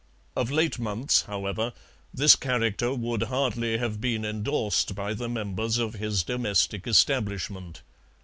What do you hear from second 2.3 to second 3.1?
character